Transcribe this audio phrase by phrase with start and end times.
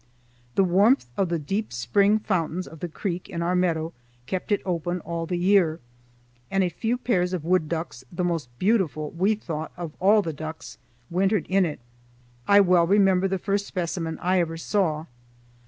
[0.55, 3.93] The warmth of the deep spring fountains of the creek in our meadow
[4.25, 5.79] kept it open all the year,
[6.49, 10.33] and a few pairs of wood ducks, the most beautiful, we thought, of all the
[10.33, 10.79] ducks,
[11.11, 11.79] wintered in it.
[12.47, 15.05] I well remember the first specimen I ever saw.